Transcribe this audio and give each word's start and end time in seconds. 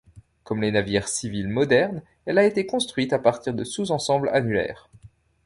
Comme 0.43 0.61
les 0.63 0.71
navires 0.71 1.07
civils 1.07 1.47
modernes, 1.47 2.01
elle 2.25 2.39
a 2.39 2.43
été 2.43 2.65
construite 2.65 3.13
à 3.13 3.19
partir 3.19 3.53
de 3.53 3.63
sous-ensembles 3.63 4.29
annulaires. 4.29 4.89